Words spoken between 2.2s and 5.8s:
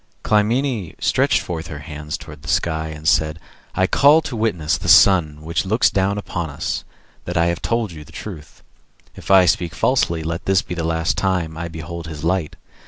the skies, and said, "I call to witness the Sun which